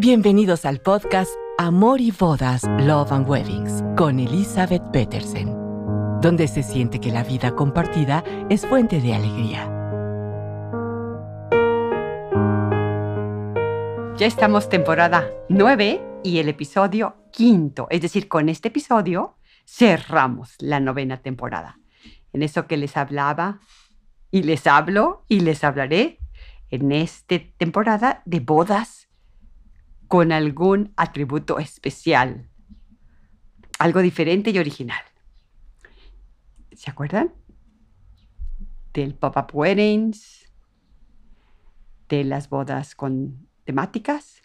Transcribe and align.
Bienvenidos 0.00 0.64
al 0.64 0.80
podcast 0.80 1.32
Amor 1.58 2.00
y 2.00 2.12
Bodas, 2.12 2.62
Love 2.78 3.10
and 3.10 3.28
Weddings 3.28 3.82
con 3.96 4.20
Elizabeth 4.20 4.92
Petersen, 4.92 5.48
donde 6.20 6.46
se 6.46 6.62
siente 6.62 7.00
que 7.00 7.10
la 7.10 7.24
vida 7.24 7.56
compartida 7.56 8.22
es 8.48 8.64
fuente 8.64 9.00
de 9.00 9.14
alegría. 9.14 9.64
Ya 14.16 14.26
estamos 14.26 14.68
temporada 14.68 15.28
9 15.48 16.20
y 16.22 16.38
el 16.38 16.48
episodio 16.48 17.16
quinto, 17.32 17.88
es 17.90 18.00
decir, 18.00 18.28
con 18.28 18.48
este 18.48 18.68
episodio 18.68 19.36
cerramos 19.66 20.54
la 20.60 20.78
novena 20.78 21.22
temporada. 21.22 21.80
En 22.32 22.44
eso 22.44 22.68
que 22.68 22.76
les 22.76 22.96
hablaba 22.96 23.58
y 24.30 24.44
les 24.44 24.68
hablo 24.68 25.24
y 25.26 25.40
les 25.40 25.64
hablaré 25.64 26.20
en 26.70 26.92
esta 26.92 27.34
temporada 27.56 28.22
de 28.26 28.38
bodas 28.38 29.07
con 30.08 30.32
algún 30.32 30.92
atributo 30.96 31.58
especial, 31.58 32.48
algo 33.78 34.00
diferente 34.00 34.50
y 34.50 34.58
original. 34.58 35.02
¿Se 36.72 36.90
acuerdan? 36.90 37.32
Del 38.94 39.14
pop-up 39.14 39.50
weddings, 39.52 40.50
de 42.08 42.24
las 42.24 42.48
bodas 42.48 42.94
con 42.94 43.46
temáticas, 43.64 44.42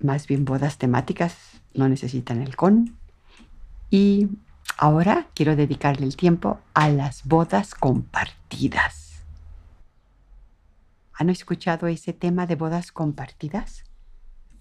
más 0.00 0.26
bien 0.26 0.44
bodas 0.44 0.76
temáticas, 0.76 1.62
no 1.72 1.88
necesitan 1.88 2.42
el 2.42 2.56
con. 2.56 2.98
Y 3.90 4.28
ahora 4.76 5.28
quiero 5.34 5.54
dedicarle 5.54 6.06
el 6.06 6.16
tiempo 6.16 6.58
a 6.74 6.88
las 6.88 7.24
bodas 7.24 7.74
compartidas. 7.74 9.22
¿Han 11.12 11.30
escuchado 11.30 11.86
ese 11.86 12.12
tema 12.12 12.46
de 12.46 12.56
bodas 12.56 12.92
compartidas? 12.92 13.84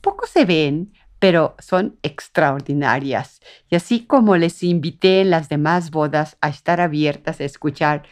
Poco 0.01 0.25
se 0.27 0.45
ven, 0.45 0.93
pero 1.19 1.55
son 1.59 1.97
extraordinarias. 2.01 3.41
Y 3.69 3.75
así 3.75 4.05
como 4.05 4.37
les 4.37 4.63
invité 4.63 5.21
en 5.21 5.29
las 5.29 5.49
demás 5.49 5.91
bodas 5.91 6.37
a 6.41 6.49
estar 6.49 6.81
abiertas 6.81 7.39
a 7.41 7.45
escuchar 7.45 8.03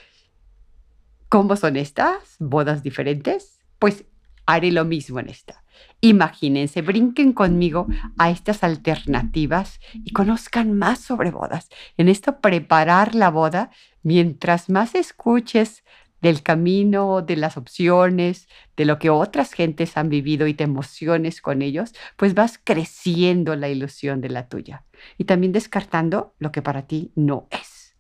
cómo 1.30 1.56
son 1.56 1.78
estas 1.78 2.36
bodas 2.40 2.84
diferentes, 2.84 3.60
pues 3.80 4.06
haré 4.46 4.72
lo 4.72 4.86
mismo 4.86 5.20
en 5.20 5.30
esta. 5.30 5.64
Imagínense, 6.02 6.82
brinquen 6.82 7.34
conmigo 7.34 7.88
a 8.18 8.30
estas 8.30 8.64
alternativas 8.64 9.80
y 9.94 10.12
conozcan 10.12 10.74
más 10.74 11.00
sobre 11.00 11.32
bodas. 11.32 11.70
En 11.98 12.08
esto, 12.08 12.40
preparar 12.40 13.14
la 13.14 13.30
boda, 13.30 13.72
mientras 14.04 14.70
más 14.70 14.96
escuches 14.96 15.84
del 16.22 16.42
camino, 16.42 17.22
de 17.22 17.36
las 17.36 17.58
opciones, 17.58 18.48
de 18.76 18.86
lo 18.86 19.00
que 19.00 19.10
otras 19.10 19.54
gentes 19.54 19.98
han 19.98 20.10
vivido 20.10 20.48
y 20.48 20.54
te 20.54 20.64
emociones 20.64 21.42
con 21.42 21.62
ellos, 21.62 21.94
pues 22.16 22.34
vas 22.34 22.59
creciendo 22.64 23.56
la 23.56 23.70
ilusión 23.70 24.22
de 24.22 24.30
la 24.30 24.48
tuya 24.48 24.84
y 25.18 25.26
también 25.26 25.52
descartando 25.52 26.34
lo 26.40 26.52
que 26.52 26.62
para 26.62 26.88
ti 26.88 27.12
no 27.16 27.48
es. 27.52 27.96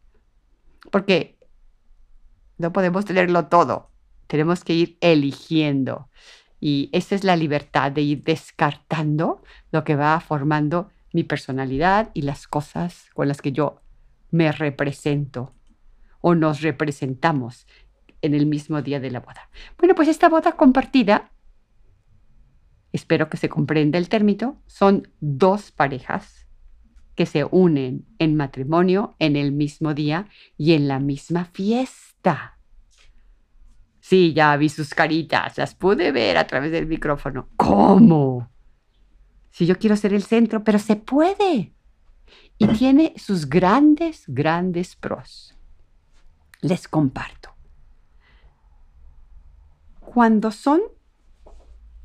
Porque 0.91 1.37
no 2.57 2.73
podemos 2.73 3.05
tenerlo 3.05 3.47
todo, 3.47 3.91
tenemos 4.27 4.63
que 4.63 4.73
ir 4.73 4.97
eligiendo 5.01 6.09
y 6.59 6.89
esa 6.91 7.15
es 7.15 7.23
la 7.23 7.35
libertad 7.35 7.91
de 7.91 8.01
ir 8.01 8.23
descartando 8.23 9.43
lo 9.71 9.83
que 9.83 9.95
va 9.95 10.19
formando 10.19 10.89
mi 11.13 11.23
personalidad 11.23 12.09
y 12.13 12.23
las 12.23 12.47
cosas 12.47 13.09
con 13.13 13.27
las 13.27 13.41
que 13.41 13.51
yo 13.51 13.81
me 14.31 14.51
represento 14.51 15.53
o 16.19 16.35
nos 16.35 16.61
representamos 16.61 17.67
en 18.21 18.33
el 18.33 18.45
mismo 18.45 18.81
día 18.81 18.99
de 18.99 19.11
la 19.11 19.19
boda. 19.19 19.49
Bueno, 19.77 19.95
pues 19.95 20.07
esta 20.07 20.29
boda 20.29 20.53
compartida, 20.53 21.31
espero 22.91 23.29
que 23.29 23.37
se 23.37 23.49
comprenda 23.49 23.97
el 23.97 24.09
término, 24.09 24.61
son 24.65 25.09
dos 25.19 25.71
parejas 25.71 26.47
que 27.15 27.25
se 27.25 27.45
unen 27.45 28.05
en 28.19 28.35
matrimonio 28.35 29.15
en 29.19 29.35
el 29.35 29.51
mismo 29.51 29.93
día 29.93 30.27
y 30.57 30.73
en 30.73 30.87
la 30.87 30.99
misma 30.99 31.45
fiesta. 31.45 32.59
Sí, 33.99 34.33
ya 34.33 34.55
vi 34.55 34.69
sus 34.69 34.93
caritas, 34.93 35.57
las 35.57 35.75
pude 35.75 36.11
ver 36.11 36.37
a 36.37 36.47
través 36.47 36.71
del 36.71 36.85
micrófono. 36.85 37.49
¿Cómo? 37.57 38.49
Si 39.49 39.65
yo 39.65 39.77
quiero 39.79 39.97
ser 39.97 40.13
el 40.13 40.23
centro, 40.23 40.63
pero 40.63 40.79
se 40.79 40.95
puede. 40.95 41.73
Y 42.59 42.67
tiene 42.67 43.13
sus 43.17 43.49
grandes, 43.49 44.23
grandes 44.27 44.95
pros. 44.95 45.55
Les 46.61 46.87
comparto 46.87 47.56
cuando 50.17 50.49
son 50.49 50.81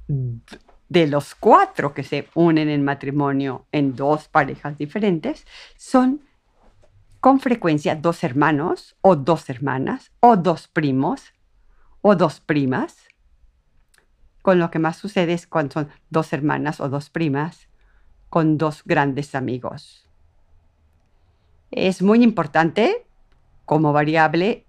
de 0.07 1.07
los 1.07 1.35
cuatro 1.35 1.95
que 1.95 2.03
se 2.03 2.29
unen 2.35 2.69
en 2.69 2.85
matrimonio 2.85 3.65
en 3.73 3.97
dos 3.97 4.29
parejas 4.29 4.77
diferentes, 4.77 5.47
son 5.79 6.21
con 7.21 7.41
frecuencia 7.41 7.97
dos 7.97 8.23
hermanos 8.23 8.97
o 9.01 9.17
dos 9.17 9.49
hermanas 9.49 10.13
o 10.21 10.37
dos 10.37 10.69
primos 10.69 11.33
o 12.03 12.15
dos 12.15 12.41
primas. 12.41 12.99
Con 14.43 14.59
lo 14.59 14.71
que 14.71 14.79
más 14.79 14.99
sucede 14.99 15.33
es 15.33 15.47
cuando 15.47 15.73
son 15.73 15.89
dos 16.11 16.35
hermanas 16.35 16.81
o 16.81 16.91
dos 16.91 17.09
primas 17.09 17.71
con 18.29 18.59
dos 18.59 18.83
grandes 18.85 19.35
amigos. 19.35 20.07
Es 21.71 22.03
muy 22.03 22.23
importante 22.23 23.07
como 23.65 23.95
variable 23.95 24.67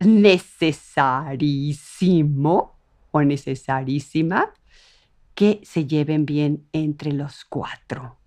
necesarísimo 0.00 2.76
o 3.10 3.22
necesarísima 3.22 4.52
que 5.34 5.60
se 5.64 5.86
lleven 5.86 6.26
bien 6.26 6.68
entre 6.72 7.12
los 7.12 7.44
cuatro. 7.44 8.18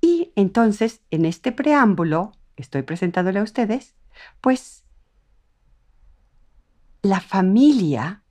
Y 0.00 0.32
entonces, 0.36 1.02
en 1.10 1.24
este 1.24 1.50
preámbulo 1.52 2.32
que 2.54 2.62
estoy 2.62 2.82
presentándole 2.82 3.40
a 3.40 3.42
ustedes, 3.42 3.96
pues 4.40 4.84
la 7.02 7.20
familia 7.20 8.22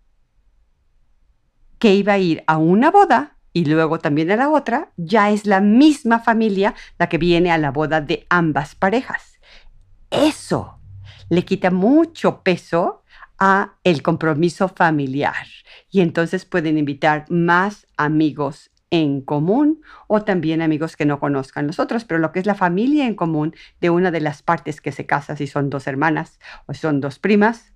que 1.80 1.96
iba 1.96 2.14
a 2.14 2.18
ir 2.18 2.44
a 2.48 2.58
una 2.58 2.92
boda 2.92 3.38
y 3.54 3.66
luego 3.66 4.00
también 4.00 4.32
a 4.32 4.36
la 4.36 4.50
otra, 4.50 4.92
ya 4.98 5.32
es 5.32 5.46
la 5.46 5.62
misma 5.62 6.20
familia 6.20 6.76
la 7.00 7.10
que 7.10 7.18
viene 7.18 7.52
a 7.52 7.58
la 7.58 7.72
boda 7.72 8.02
de 8.02 8.26
ambas 8.30 8.76
parejas. 8.76 9.40
Eso 10.12 10.77
le 11.30 11.46
quita 11.46 11.72
mucho 11.72 12.42
peso 12.44 13.04
a 13.40 13.76
el 13.84 14.02
compromiso 14.02 14.68
familiar 14.68 15.46
y 15.92 16.02
entonces 16.02 16.46
pueden 16.46 16.78
invitar 16.78 17.26
más 17.30 17.88
amigos 17.98 18.72
en 18.90 19.22
común 19.22 19.82
o 20.08 20.24
también 20.24 20.62
amigos 20.62 20.96
que 20.96 21.06
no 21.06 21.20
conozcan 21.20 21.68
los 21.68 21.80
otros, 21.80 22.06
pero 22.06 22.20
lo 22.20 22.32
que 22.32 22.40
es 22.40 22.46
la 22.46 22.56
familia 22.56 23.06
en 23.06 23.16
común 23.16 23.54
de 23.82 23.90
una 23.90 24.12
de 24.12 24.22
las 24.22 24.42
partes 24.42 24.82
que 24.82 24.92
se 24.92 25.06
casa, 25.06 25.36
si 25.36 25.48
son 25.48 25.70
dos 25.70 25.88
hermanas 25.88 26.40
o 26.66 26.74
son 26.74 27.02
dos 27.02 27.20
primas 27.20 27.74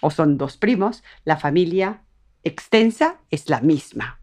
o 0.00 0.10
son 0.10 0.38
dos 0.38 0.56
primos, 0.56 1.02
la 1.24 1.38
familia 1.38 2.02
extensa 2.44 3.20
es 3.30 3.48
la 3.48 3.60
misma. 3.60 4.20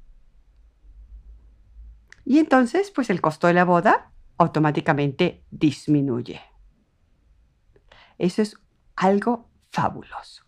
Y 2.24 2.40
entonces, 2.40 2.92
pues 2.92 3.10
el 3.10 3.22
costo 3.22 3.48
de 3.48 3.54
la 3.54 3.66
boda 3.66 4.12
automáticamente 4.38 5.44
disminuye. 5.52 6.42
Eso 8.18 8.42
es 8.42 8.58
algo 8.96 9.50
fabuloso. 9.72 10.44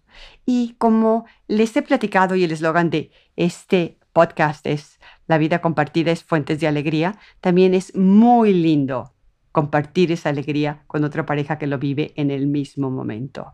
Y 0.45 0.75
como 0.77 1.25
les 1.47 1.75
he 1.75 1.81
platicado 1.81 2.35
y 2.35 2.43
el 2.43 2.51
eslogan 2.51 2.89
de 2.89 3.11
este 3.35 3.99
podcast 4.13 4.65
es 4.65 4.99
La 5.27 5.37
vida 5.37 5.61
compartida 5.61 6.11
es 6.11 6.23
fuentes 6.23 6.59
de 6.59 6.67
alegría, 6.67 7.19
también 7.41 7.73
es 7.73 7.95
muy 7.95 8.53
lindo 8.53 9.13
compartir 9.51 10.11
esa 10.11 10.29
alegría 10.29 10.83
con 10.87 11.03
otra 11.03 11.25
pareja 11.25 11.57
que 11.57 11.67
lo 11.67 11.77
vive 11.77 12.13
en 12.15 12.31
el 12.31 12.47
mismo 12.47 12.89
momento. 12.89 13.53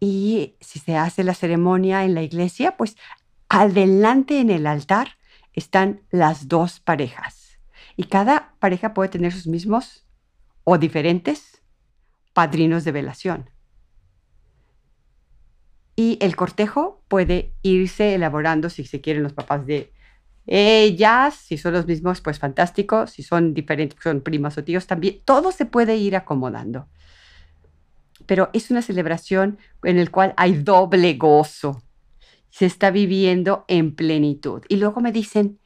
Y 0.00 0.56
si 0.60 0.78
se 0.78 0.96
hace 0.96 1.24
la 1.24 1.34
ceremonia 1.34 2.04
en 2.04 2.14
la 2.14 2.22
iglesia, 2.22 2.76
pues 2.76 2.96
adelante 3.48 4.40
en 4.40 4.50
el 4.50 4.66
altar 4.66 5.18
están 5.52 6.00
las 6.10 6.48
dos 6.48 6.80
parejas. 6.80 7.58
Y 7.96 8.04
cada 8.04 8.54
pareja 8.60 8.94
puede 8.94 9.10
tener 9.10 9.32
sus 9.32 9.46
mismos 9.46 10.06
o 10.64 10.78
diferentes 10.78 11.49
padrinos 12.32 12.84
de 12.84 12.92
velación. 12.92 13.50
Y 15.96 16.18
el 16.20 16.36
cortejo 16.36 17.02
puede 17.08 17.52
irse 17.62 18.14
elaborando 18.14 18.70
si 18.70 18.84
se 18.84 19.00
quieren 19.00 19.22
los 19.22 19.32
papás 19.32 19.66
de 19.66 19.92
ellas, 20.46 21.34
si 21.34 21.58
son 21.58 21.74
los 21.74 21.86
mismos, 21.86 22.20
pues 22.20 22.38
fantástico, 22.38 23.06
si 23.06 23.22
son 23.22 23.54
diferentes, 23.54 23.98
son 24.02 24.20
primas 24.20 24.56
o 24.58 24.64
tíos 24.64 24.86
también, 24.86 25.20
todo 25.24 25.52
se 25.52 25.66
puede 25.66 25.96
ir 25.96 26.16
acomodando. 26.16 26.88
Pero 28.26 28.50
es 28.52 28.70
una 28.70 28.82
celebración 28.82 29.58
en 29.82 30.02
la 30.02 30.10
cual 30.10 30.34
hay 30.36 30.54
doble 30.54 31.14
gozo, 31.14 31.82
se 32.50 32.66
está 32.66 32.90
viviendo 32.90 33.64
en 33.68 33.94
plenitud. 33.94 34.62
Y 34.68 34.76
luego 34.76 35.00
me 35.00 35.12
dicen, 35.12 35.60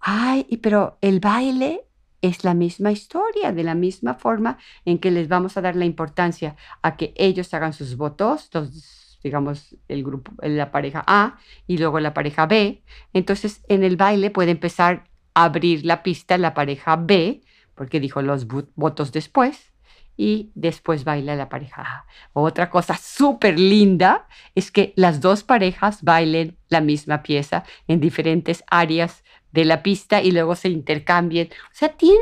ay, 0.00 0.44
pero 0.62 0.98
el 1.00 1.20
baile 1.20 1.85
es 2.26 2.44
la 2.44 2.54
misma 2.54 2.92
historia, 2.92 3.52
de 3.52 3.64
la 3.64 3.74
misma 3.74 4.14
forma 4.14 4.58
en 4.84 4.98
que 4.98 5.10
les 5.10 5.28
vamos 5.28 5.56
a 5.56 5.62
dar 5.62 5.76
la 5.76 5.84
importancia 5.84 6.56
a 6.82 6.96
que 6.96 7.12
ellos 7.16 7.52
hagan 7.54 7.72
sus 7.72 7.96
votos, 7.96 8.50
los 8.52 8.96
digamos, 9.22 9.76
el 9.88 10.04
grupo, 10.04 10.32
la 10.42 10.70
pareja 10.70 11.02
A 11.06 11.38
y 11.66 11.78
luego 11.78 11.98
la 11.98 12.14
pareja 12.14 12.46
B. 12.46 12.82
Entonces, 13.12 13.62
en 13.68 13.82
el 13.82 13.96
baile 13.96 14.30
puede 14.30 14.52
empezar 14.52 15.08
a 15.34 15.44
abrir 15.44 15.84
la 15.84 16.04
pista 16.04 16.38
la 16.38 16.54
pareja 16.54 16.94
B, 16.96 17.42
porque 17.74 17.98
dijo 17.98 18.22
los 18.22 18.46
votos 18.46 19.10
después, 19.10 19.72
y 20.16 20.50
después 20.54 21.04
baila 21.04 21.36
la 21.36 21.48
pareja. 21.48 22.06
Otra 22.32 22.70
cosa 22.70 22.96
súper 22.96 23.58
linda 23.58 24.26
es 24.54 24.70
que 24.70 24.92
las 24.96 25.20
dos 25.20 25.44
parejas 25.44 26.02
bailen 26.02 26.56
la 26.68 26.80
misma 26.80 27.22
pieza 27.22 27.64
en 27.86 28.00
diferentes 28.00 28.64
áreas 28.68 29.22
de 29.52 29.64
la 29.64 29.82
pista 29.82 30.22
y 30.22 30.32
luego 30.32 30.54
se 30.56 30.68
intercambien. 30.68 31.48
O 31.48 31.74
sea, 31.74 31.90
tienen 31.90 32.20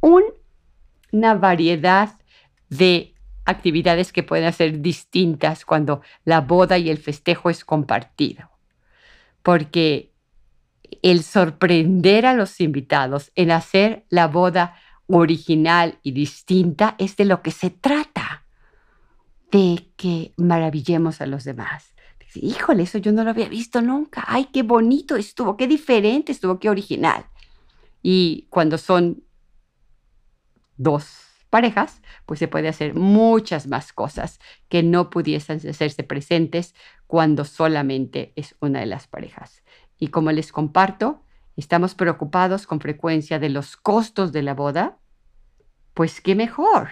una 0.00 1.34
variedad 1.34 2.18
de 2.68 3.14
actividades 3.44 4.12
que 4.12 4.22
pueden 4.22 4.52
ser 4.52 4.80
distintas 4.80 5.64
cuando 5.64 6.02
la 6.24 6.40
boda 6.40 6.78
y 6.78 6.90
el 6.90 6.98
festejo 6.98 7.50
es 7.50 7.64
compartido. 7.64 8.50
Porque 9.42 10.12
el 11.02 11.22
sorprender 11.22 12.26
a 12.26 12.34
los 12.34 12.60
invitados 12.60 13.30
en 13.34 13.50
hacer 13.50 14.04
la 14.08 14.26
boda 14.26 14.76
original 15.08 15.98
y 16.02 16.12
distinta 16.12 16.94
es 16.98 17.16
de 17.16 17.24
lo 17.24 17.42
que 17.42 17.50
se 17.50 17.70
trata, 17.70 18.44
de 19.50 19.90
que 19.96 20.34
maravillemos 20.36 21.20
a 21.20 21.26
los 21.26 21.44
demás. 21.44 21.94
Híjole, 22.34 22.82
eso 22.82 22.98
yo 22.98 23.12
no 23.12 23.24
lo 23.24 23.30
había 23.30 23.48
visto 23.48 23.80
nunca. 23.80 24.24
Ay, 24.26 24.48
qué 24.52 24.62
bonito 24.62 25.16
estuvo, 25.16 25.56
qué 25.56 25.66
diferente 25.66 26.32
estuvo, 26.32 26.58
qué 26.58 26.68
original. 26.68 27.26
Y 28.02 28.46
cuando 28.50 28.78
son 28.78 29.24
dos 30.76 31.26
parejas, 31.48 32.02
pues 32.26 32.38
se 32.38 32.48
puede 32.48 32.68
hacer 32.68 32.94
muchas 32.94 33.66
más 33.66 33.92
cosas 33.92 34.40
que 34.68 34.82
no 34.82 35.08
pudiesen 35.08 35.56
hacerse 35.68 36.02
presentes 36.02 36.74
cuando 37.06 37.44
solamente 37.44 38.32
es 38.36 38.56
una 38.60 38.80
de 38.80 38.86
las 38.86 39.06
parejas. 39.06 39.62
Y 39.98 40.08
como 40.08 40.32
les 40.32 40.52
comparto, 40.52 41.22
estamos 41.56 41.94
preocupados 41.94 42.66
con 42.66 42.80
frecuencia 42.80 43.38
de 43.38 43.48
los 43.48 43.76
costos 43.76 44.32
de 44.32 44.42
la 44.42 44.54
boda, 44.54 44.98
pues 45.94 46.20
qué 46.20 46.34
mejor 46.34 46.88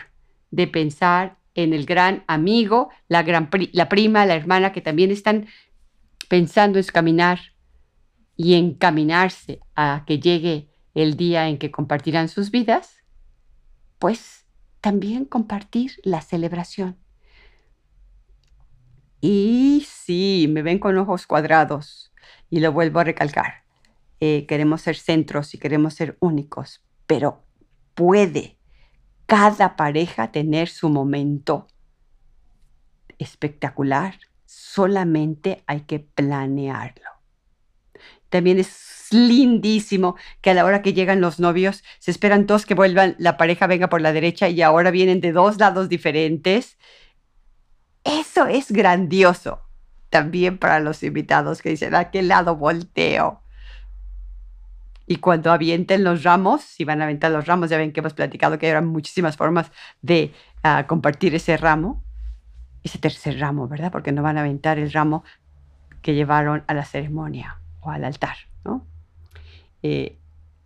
de 0.51 0.67
pensar 0.67 1.39
en 1.55 1.73
el 1.73 1.87
gran 1.87 2.25
amigo, 2.27 2.91
la, 3.09 3.23
gran 3.23 3.51
la 3.73 3.89
prima, 3.89 4.27
la 4.27 4.35
hermana 4.35 4.73
que 4.73 4.81
también 4.81 5.11
están 5.11 5.47
pensando 6.29 6.79
en 6.79 6.85
caminar 6.87 7.41
y 8.37 8.55
encaminarse 8.55 9.61
a 9.77 10.05
que 10.07 10.19
llegue 10.19 10.69
el 10.95 11.17
día 11.17 11.49
en 11.49 11.59
que 11.59 11.71
compartirán 11.71 12.29
sus 12.29 12.51
vidas, 12.51 13.05
pues 13.99 14.47
también 14.81 15.25
compartir 15.25 15.93
la 16.03 16.21
celebración. 16.21 16.97
Y 19.21 19.87
sí, 19.89 20.47
me 20.51 20.63
ven 20.63 20.79
con 20.79 20.99
ojos 20.99 21.27
cuadrados 21.27 22.13
y 22.51 22.61
lo 22.61 22.73
vuelvo 22.73 23.01
a 23.01 23.05
recalcar. 23.05 23.64
Eh, 24.27 24.47
queremos 24.47 24.81
ser 24.81 24.97
centros 24.97 25.53
y 25.53 25.59
queremos 25.59 25.93
ser 25.93 26.17
únicos, 26.19 26.83
pero 27.07 27.45
puede 27.93 28.57
cada 29.27 29.77
pareja 29.77 30.33
tener 30.33 30.71
su 30.71 30.89
momento 30.89 31.67
espectacular. 33.19 34.19
Solamente 34.47 35.63
hay 35.67 35.83
que 35.83 35.99
planearlo. 36.01 37.11
También 38.31 38.59
es 38.59 39.09
lindísimo 39.11 40.17
que 40.41 40.49
a 40.49 40.55
la 40.55 40.65
hora 40.65 40.81
que 40.81 40.95
llegan 40.95 41.21
los 41.21 41.39
novios 41.39 41.85
se 41.99 42.11
esperan 42.11 42.47
todos 42.47 42.65
que 42.65 42.75
vuelvan, 42.75 43.17
la 43.19 43.37
pareja 43.37 43.67
venga 43.67 43.91
por 43.91 44.01
la 44.01 44.15
derecha 44.15 44.49
y 44.49 44.63
ahora 44.63 44.91
vienen 44.91 45.21
de 45.21 45.33
dos 45.33 45.59
lados 45.59 45.91
diferentes. 45.91 46.79
Eso 48.05 48.47
es 48.47 48.73
grandioso. 48.73 49.61
También 50.09 50.57
para 50.57 50.81
los 50.81 51.03
invitados 51.03 51.61
que 51.61 51.69
dicen, 51.69 51.95
¿a 51.95 52.11
qué 52.11 52.23
lado 52.23 52.57
volteo? 52.57 53.44
Y 55.07 55.17
cuando 55.17 55.53
avienten 55.53 56.03
los 56.03 56.23
ramos, 56.23 56.63
si 56.63 56.85
van 56.85 57.01
a 57.01 57.05
aventar 57.05 57.31
los 57.31 57.47
ramos, 57.47 57.71
ya 57.71 57.77
ven 57.77 57.93
que 57.93 58.01
hemos 58.01 58.15
platicado 58.15 58.59
que 58.59 58.73
hay 58.73 58.83
muchísimas 58.83 59.37
formas 59.37 59.71
de 60.01 60.33
ah, 60.63 60.87
compartir 60.87 61.35
ese 61.35 61.57
ramo, 61.57 62.03
ese 62.83 62.99
tercer 62.99 63.39
ramo, 63.39 63.69
¿verdad? 63.69 63.93
Porque 63.93 64.13
no 64.13 64.23
van 64.23 64.39
a 64.39 64.41
aventar 64.41 64.79
el 64.79 64.93
ramo 64.93 65.25
que 66.01 66.15
llevaron 66.15 66.65
a 66.67 66.75
la 66.75 66.85
ceremonia 66.85 67.61
o 67.81 67.91
al 67.91 68.05
altar, 68.05 68.37
¿no? 68.65 68.87
Eh, 69.83 70.19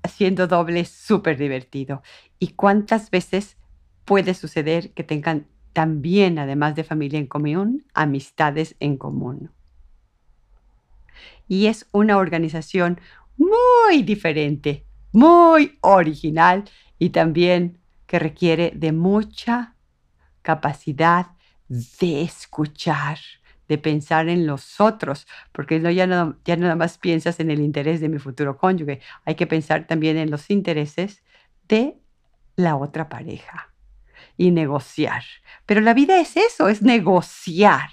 haciendo 0.03 0.47
doble 0.47 0.81
es 0.81 0.91
súper 0.91 1.37
divertido. 1.37 2.03
¿Y 2.39 2.49
cuántas 2.49 3.11
veces 3.11 3.57
puede 4.05 4.35
suceder 4.35 4.93
que 4.93 5.05
tengan 5.05 5.47
también, 5.73 6.39
además 6.39 6.75
de 6.75 6.85
familia 6.85 7.19
en 7.19 7.27
común, 7.27 7.85
amistades 7.95 8.77
en 8.81 8.97
común? 8.97 9.51
Y 11.49 11.67
es 11.67 11.87
una 11.93 12.19
organización 12.19 13.01
muy 13.39 14.03
diferente, 14.03 14.85
muy 15.13 15.79
original 15.81 16.65
y 16.99 17.11
también 17.11 17.79
que 18.07 18.19
requiere 18.19 18.73
de 18.75 18.93
mucha 18.93 19.75
capacidad 20.43 21.29
de 21.69 22.23
escuchar 22.23 23.19
de 23.69 23.79
pensar 23.79 24.29
en 24.29 24.47
los 24.47 24.81
otros, 24.81 25.27
porque 25.53 25.79
no 25.79 25.91
ya, 25.91 26.07
no, 26.07 26.37
ya 26.45 26.57
nada 26.57 26.75
más 26.75 26.99
piensas 26.99 27.39
en 27.39 27.51
el 27.51 27.61
interés 27.61 28.01
de 28.01 28.09
mi 28.09 28.19
futuro 28.19 28.57
cónyuge, 28.57 29.01
hay 29.25 29.35
que 29.35 29.47
pensar 29.47 29.87
también 29.87 30.17
en 30.17 30.31
los 30.31 30.51
intereses 30.51 31.23
de 31.69 31.99
la 32.57 32.77
otra 32.77 33.09
pareja 33.09 33.73
y 34.37 34.51
negociar. 34.51 35.23
Pero 35.67 35.81
la 35.83 35.95
vida 35.95 36.19
es 36.19 36.37
eso, 36.37 36.69
es 36.69 36.83
negociar, 36.83 37.91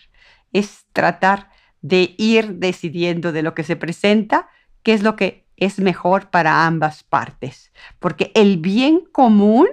es 0.54 0.86
tratar 0.94 1.50
de 1.82 2.16
ir 2.18 2.56
decidiendo 2.56 3.32
de 3.32 3.44
lo 3.44 3.54
que 3.54 3.64
se 3.64 3.76
presenta, 3.76 4.48
qué 4.86 4.94
es 4.94 5.02
lo 5.02 5.16
que 5.16 5.48
es 5.58 5.80
mejor 5.80 6.30
para 6.30 6.68
ambas 6.68 7.04
partes, 7.04 7.74
porque 8.00 8.32
el 8.36 8.58
bien 8.58 9.02
común 9.12 9.68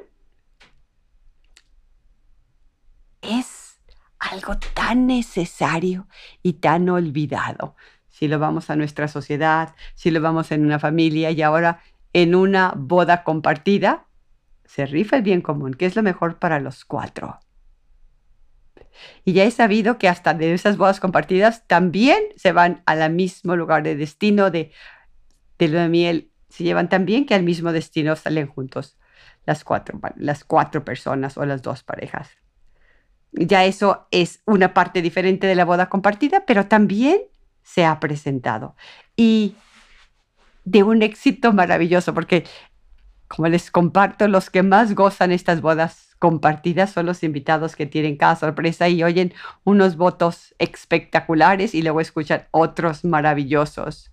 es 3.20 3.79
algo 4.19 4.59
tan 4.59 5.06
necesario 5.06 6.09
y 6.43 6.55
tan 6.55 6.88
olvidado. 6.88 7.76
Si 8.09 8.26
lo 8.26 8.38
vamos 8.38 8.70
a 8.70 8.76
nuestra 8.76 9.06
sociedad, 9.06 9.75
si 9.94 10.11
lo 10.11 10.23
vamos 10.23 10.50
en 10.50 10.64
una 10.64 10.79
familia 10.79 11.31
y 11.31 11.43
ahora 11.43 11.82
en 12.14 12.35
una 12.35 12.73
boda 12.75 13.23
compartida, 13.23 14.06
se 14.64 14.87
rifa 14.87 15.17
el 15.17 15.23
bien 15.23 15.43
común, 15.43 15.75
que 15.75 15.85
es 15.85 15.94
lo 15.94 16.03
mejor 16.03 16.38
para 16.38 16.59
los 16.59 16.87
cuatro. 16.87 17.38
Y 19.25 19.35
ya 19.35 19.44
he 19.44 19.50
sabido 19.50 19.99
que 19.99 20.09
hasta 20.09 20.32
de 20.32 20.55
esas 20.55 20.79
bodas 20.79 21.00
compartidas 21.00 21.67
también 21.67 22.19
se 22.37 22.53
van 22.53 22.82
al 22.87 23.12
mismo 23.12 23.57
lugar 23.57 23.83
de 23.83 23.97
destino 23.97 24.50
de, 24.50 24.71
de 25.71 25.78
de 25.78 25.88
miel. 25.88 26.31
Se 26.49 26.64
llevan 26.64 26.88
también 26.88 27.26
que 27.26 27.35
al 27.35 27.42
mismo 27.42 27.73
destino 27.73 28.16
salen 28.16 28.47
juntos 28.47 28.99
las 29.47 29.64
cuatro, 29.64 30.00
las 30.16 30.45
cuatro 30.45 30.85
personas 30.85 31.37
o 31.37 31.45
las 31.45 31.62
dos 31.62 31.83
parejas 31.83 32.31
ya 33.33 33.64
eso 33.64 34.07
es 34.11 34.42
una 34.45 34.75
parte 34.75 35.02
diferente 35.02 35.47
de 35.47 35.54
la 35.54 35.64
boda 35.64 35.88
compartida, 35.88 36.45
pero 36.47 36.66
también 36.66 37.23
se 37.62 37.85
ha 37.85 37.99
presentado. 37.99 38.76
Y 39.16 39.57
de 40.64 40.83
un 40.83 41.02
éxito 41.02 41.52
maravilloso, 41.52 42.14
porque 42.14 42.45
como 43.28 43.49
les 43.49 43.71
comparto, 43.71 44.28
los 44.28 44.50
que 44.50 44.62
más 44.62 44.95
gozan 44.95 45.33
estas 45.33 45.62
bodas 45.62 46.14
compartidas 46.19 46.92
son 46.92 47.07
los 47.07 47.23
invitados 47.25 47.75
que 47.75 47.87
tienen 47.87 48.16
cada 48.16 48.37
sorpresa 48.37 48.88
y 48.88 49.02
oyen 49.02 49.33
unos 49.64 49.97
votos 49.97 50.54
espectaculares 50.59 51.75
y 51.75 51.83
luego 51.83 52.00
escuchan 52.00 52.47
otros 52.50 53.04
maravillosos. 53.04 54.12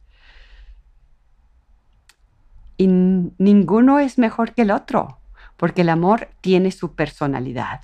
Y 2.79 2.87
ninguno 2.87 3.99
es 3.99 4.17
mejor 4.17 4.55
que 4.55 4.63
el 4.63 4.71
otro, 4.71 5.19
porque 5.55 5.81
el 5.81 5.89
amor 5.89 6.29
tiene 6.41 6.71
su 6.71 6.95
personalidad 6.95 7.81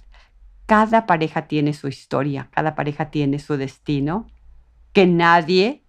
cada 0.65 1.05
pareja 1.05 1.47
tiene 1.47 1.73
su 1.73 1.87
historia, 1.87 2.49
cada 2.51 2.75
pareja 2.75 3.11
tiene 3.11 3.39
su 3.39 3.57
destino, 3.57 4.27
que 4.93 5.05
nadie 5.05 5.83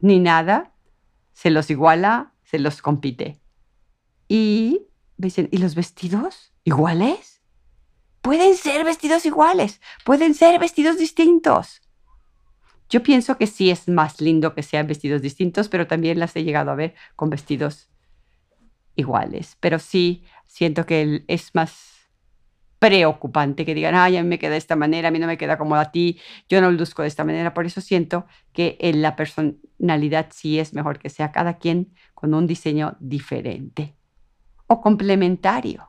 ni 0.00 0.18
nada 0.18 0.72
se 1.32 1.50
los 1.50 1.70
iguala, 1.70 2.32
se 2.42 2.58
los 2.58 2.80
compite. 2.80 3.40
Y 4.28 4.86
dicen, 5.16 5.48
¿y 5.52 5.58
los 5.58 5.74
vestidos 5.74 6.52
iguales? 6.64 7.42
Pueden 8.22 8.56
ser 8.56 8.84
vestidos 8.84 9.26
iguales, 9.26 9.80
pueden 10.04 10.34
ser 10.34 10.58
vestidos 10.58 10.98
distintos. 10.98 11.82
Yo 12.88 13.02
pienso 13.02 13.36
que 13.36 13.46
sí 13.46 13.70
es 13.70 13.88
más 13.88 14.20
lindo 14.20 14.54
que 14.54 14.62
sean 14.62 14.86
vestidos 14.86 15.20
distintos, 15.20 15.68
pero 15.68 15.86
también 15.86 16.18
las 16.18 16.34
he 16.36 16.44
llegado 16.44 16.70
a 16.70 16.74
ver 16.74 16.94
con 17.16 17.28
vestidos 17.28 17.90
iguales. 18.98 19.56
Pero 19.60 19.78
sí 19.78 20.24
siento 20.44 20.84
que 20.84 21.24
es 21.28 21.54
más 21.54 22.10
preocupante 22.78 23.64
que 23.64 23.74
digan, 23.74 23.94
ay, 23.94 24.16
a 24.16 24.22
mí 24.22 24.28
me 24.28 24.38
queda 24.38 24.52
de 24.52 24.58
esta 24.58 24.76
manera, 24.76 25.08
a 25.08 25.10
mí 25.10 25.18
no 25.18 25.26
me 25.26 25.38
queda 25.38 25.56
como 25.56 25.74
a 25.76 25.90
ti, 25.90 26.20
yo 26.48 26.60
no 26.60 26.70
luzco 26.70 27.02
de 27.02 27.08
esta 27.08 27.24
manera. 27.24 27.54
Por 27.54 27.64
eso 27.64 27.80
siento 27.80 28.26
que 28.52 28.76
en 28.80 29.00
la 29.02 29.16
personalidad 29.16 30.28
sí 30.30 30.58
es 30.58 30.74
mejor 30.74 30.98
que 30.98 31.10
sea 31.10 31.32
cada 31.32 31.58
quien 31.58 31.94
con 32.14 32.34
un 32.34 32.46
diseño 32.46 32.96
diferente 33.00 33.94
o 34.66 34.80
complementario. 34.80 35.88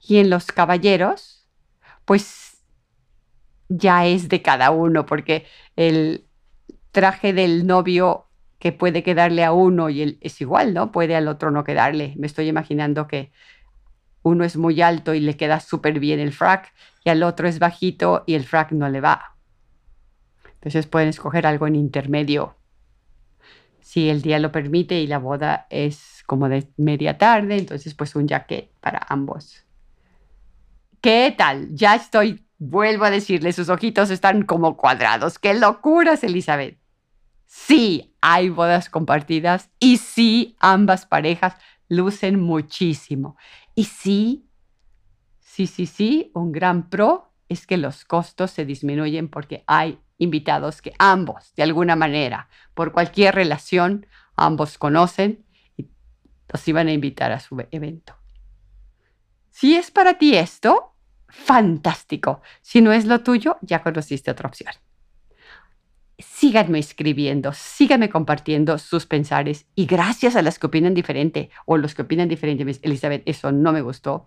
Y 0.00 0.18
en 0.18 0.30
los 0.30 0.46
caballeros, 0.46 1.48
pues 2.04 2.64
ya 3.68 4.06
es 4.06 4.28
de 4.28 4.42
cada 4.42 4.70
uno, 4.70 5.04
porque 5.06 5.46
el 5.76 6.26
traje 6.90 7.32
del 7.32 7.66
novio 7.66 8.29
que 8.60 8.70
puede 8.70 9.02
quedarle 9.02 9.42
a 9.42 9.52
uno 9.52 9.90
y 9.90 10.02
él 10.02 10.18
es 10.20 10.40
igual, 10.40 10.72
¿no? 10.74 10.92
Puede 10.92 11.16
al 11.16 11.26
otro 11.26 11.50
no 11.50 11.64
quedarle. 11.64 12.14
Me 12.16 12.28
estoy 12.28 12.46
imaginando 12.46 13.08
que 13.08 13.32
uno 14.22 14.44
es 14.44 14.56
muy 14.56 14.80
alto 14.82 15.14
y 15.14 15.20
le 15.20 15.36
queda 15.36 15.58
súper 15.58 15.98
bien 15.98 16.20
el 16.20 16.32
frac 16.32 16.72
y 17.02 17.10
al 17.10 17.24
otro 17.24 17.48
es 17.48 17.58
bajito 17.58 18.22
y 18.26 18.34
el 18.34 18.44
frac 18.44 18.70
no 18.70 18.88
le 18.88 19.00
va. 19.00 19.34
Entonces 20.54 20.86
pueden 20.86 21.08
escoger 21.08 21.46
algo 21.46 21.66
en 21.66 21.74
intermedio 21.74 22.54
si 23.90 24.08
el 24.08 24.22
día 24.22 24.38
lo 24.38 24.52
permite 24.52 25.00
y 25.00 25.08
la 25.08 25.18
boda 25.18 25.66
es 25.70 26.22
como 26.26 26.48
de 26.48 26.68
media 26.76 27.18
tarde, 27.18 27.58
entonces 27.58 27.94
pues 27.94 28.14
un 28.14 28.28
jacket 28.28 28.70
para 28.80 29.04
ambos. 29.08 29.64
¿Qué 31.00 31.34
tal? 31.36 31.74
Ya 31.74 31.96
estoy, 31.96 32.46
vuelvo 32.58 33.06
a 33.06 33.10
decirle, 33.10 33.52
sus 33.52 33.68
ojitos 33.68 34.10
están 34.10 34.44
como 34.44 34.76
cuadrados. 34.76 35.40
¡Qué 35.40 35.54
locuras, 35.54 36.22
Elizabeth! 36.22 36.79
Sí, 37.52 38.14
hay 38.20 38.48
bodas 38.48 38.88
compartidas 38.88 39.70
y 39.80 39.96
sí, 39.96 40.54
ambas 40.60 41.04
parejas 41.04 41.56
lucen 41.88 42.38
muchísimo. 42.38 43.36
Y 43.74 43.86
sí, 43.86 44.48
sí, 45.40 45.66
sí, 45.66 45.86
sí, 45.86 46.30
un 46.32 46.52
gran 46.52 46.88
pro 46.88 47.32
es 47.48 47.66
que 47.66 47.76
los 47.76 48.04
costos 48.04 48.52
se 48.52 48.64
disminuyen 48.64 49.28
porque 49.28 49.64
hay 49.66 49.98
invitados 50.18 50.80
que 50.80 50.92
ambos, 51.00 51.52
de 51.56 51.64
alguna 51.64 51.96
manera, 51.96 52.48
por 52.72 52.92
cualquier 52.92 53.34
relación, 53.34 54.06
ambos 54.36 54.78
conocen 54.78 55.44
y 55.76 55.88
los 56.52 56.68
iban 56.68 56.86
a 56.86 56.92
invitar 56.92 57.32
a 57.32 57.40
su 57.40 57.60
evento. 57.72 58.14
Si 59.48 59.74
es 59.74 59.90
para 59.90 60.18
ti 60.18 60.36
esto, 60.36 60.94
fantástico. 61.26 62.42
Si 62.62 62.80
no 62.80 62.92
es 62.92 63.06
lo 63.06 63.24
tuyo, 63.24 63.58
ya 63.60 63.82
conociste 63.82 64.30
otra 64.30 64.46
opción 64.46 64.72
síganme 66.22 66.78
escribiendo, 66.78 67.52
síganme 67.52 68.08
compartiendo 68.08 68.78
sus 68.78 69.06
pensares 69.06 69.66
y 69.74 69.86
gracias 69.86 70.36
a 70.36 70.42
las 70.42 70.58
que 70.58 70.66
opinan 70.66 70.94
diferente 70.94 71.50
o 71.66 71.76
los 71.76 71.94
que 71.94 72.02
opinan 72.02 72.28
diferente, 72.28 72.64
Elizabeth, 72.82 73.22
eso 73.26 73.52
no 73.52 73.72
me 73.72 73.82
gustó 73.82 74.26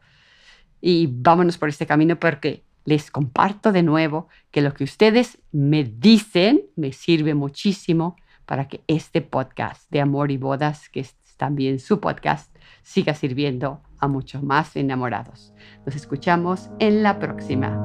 y 0.81 1.07
vámonos 1.09 1.57
por 1.57 1.69
este 1.69 1.85
camino 1.85 2.19
porque 2.19 2.65
les 2.85 3.09
comparto 3.09 3.71
de 3.71 3.83
nuevo 3.83 4.27
que 4.51 4.61
lo 4.61 4.73
que 4.73 4.83
ustedes 4.83 5.39
me 5.51 5.85
dicen 5.85 6.63
me 6.75 6.91
sirve 6.91 7.33
muchísimo 7.33 8.17
para 8.45 8.67
que 8.67 8.81
este 8.87 9.21
podcast 9.21 9.89
de 9.89 10.01
amor 10.01 10.31
y 10.31 10.37
bodas, 10.37 10.89
que 10.89 10.99
es 10.99 11.15
también 11.37 11.79
su 11.79 11.99
podcast, 11.99 12.53
siga 12.81 13.13
sirviendo 13.13 13.81
a 13.97 14.07
muchos 14.07 14.43
más 14.43 14.75
enamorados. 14.75 15.53
Nos 15.85 15.95
escuchamos 15.95 16.69
en 16.79 17.03
la 17.03 17.17
próxima. 17.17 17.79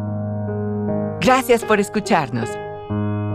Gracias 1.20 1.64
por 1.64 1.78
escucharnos. 1.78 2.50